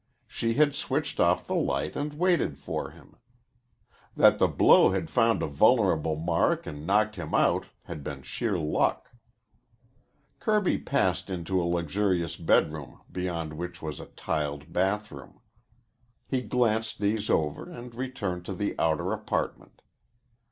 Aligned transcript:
She 0.25 0.55
had 0.55 0.73
switched 0.73 1.19
off 1.19 1.45
the 1.45 1.53
light 1.53 1.95
and 1.95 2.15
waited 2.15 2.57
for 2.57 2.89
him. 2.89 3.17
That 4.17 4.39
the 4.39 4.47
blow 4.47 4.89
had 4.89 5.11
found 5.11 5.43
a 5.43 5.47
vulnerable 5.47 6.15
mark 6.15 6.65
and 6.65 6.87
knocked 6.87 7.17
him 7.17 7.35
out 7.35 7.67
had 7.83 8.03
been 8.03 8.23
sheer 8.23 8.57
luck. 8.57 9.11
Kirby 10.39 10.79
passed 10.79 11.29
into 11.29 11.61
a 11.61 11.69
luxurious 11.69 12.35
bedroom 12.35 12.99
beyond 13.11 13.53
which 13.53 13.79
was 13.79 13.99
a 13.99 14.07
tiled 14.07 14.73
bathroom. 14.73 15.39
He 16.27 16.41
glanced 16.41 16.97
these 16.97 17.29
over 17.29 17.69
and 17.69 17.93
returned 17.93 18.43
to 18.45 18.55
the 18.55 18.73
outer 18.79 19.13
apartment. 19.13 19.83